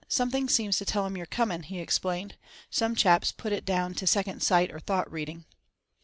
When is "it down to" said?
3.53-4.07